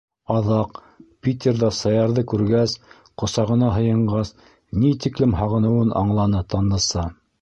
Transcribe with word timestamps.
Аҙаҡ, 0.35 0.77
Питерҙа 1.27 1.67
Саярҙы 1.79 2.23
күргәс, 2.31 2.73
ҡосағына 3.23 3.69
һыйынғас, 3.75 4.33
ни 4.85 4.95
тиклем 5.05 5.37
һағыныуын 5.43 5.97
аңланы 6.01 6.43
Тандыса! 6.57 7.07